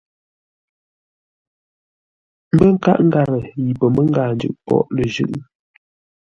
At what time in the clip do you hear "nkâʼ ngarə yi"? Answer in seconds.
2.73-3.71